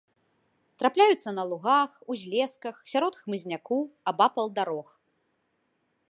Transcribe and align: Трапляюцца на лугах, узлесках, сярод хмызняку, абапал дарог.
Трапляюцца 0.83 1.33
на 1.39 1.43
лугах, 1.49 1.89
узлесках, 2.13 2.75
сярод 2.93 3.13
хмызняку, 3.23 3.77
абапал 4.13 4.47
дарог. 4.61 4.87